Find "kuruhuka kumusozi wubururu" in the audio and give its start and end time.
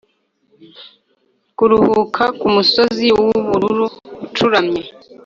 1.57-3.85